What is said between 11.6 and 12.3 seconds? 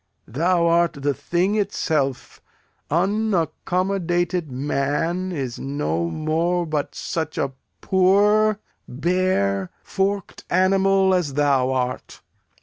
art.